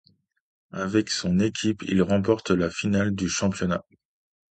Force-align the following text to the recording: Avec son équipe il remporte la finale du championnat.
Avec 0.73 1.11
son 1.11 1.39
équipe 1.39 1.83
il 1.83 2.01
remporte 2.01 2.49
la 2.49 2.71
finale 2.71 3.13
du 3.13 3.29
championnat. 3.29 3.83